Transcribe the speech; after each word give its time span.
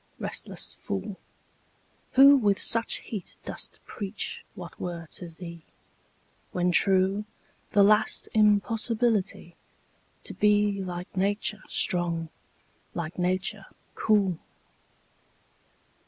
Restless 0.17 0.73
fool, 0.81 1.19
Who 2.13 2.35
with 2.35 2.57
such 2.57 2.95
heat 3.01 3.35
dost 3.45 3.79
preach 3.85 4.43
what 4.55 4.79
were 4.79 5.05
to 5.11 5.29
thee, 5.29 5.61
When 6.51 6.71
true, 6.71 7.25
the 7.73 7.83
last 7.83 8.27
impossibility 8.33 9.53
To 10.23 10.33
be 10.33 10.81
like 10.83 11.15
Nature 11.15 11.61
strong, 11.69 12.29
like 12.95 13.19
Nature 13.19 13.67
cool! 13.93 14.39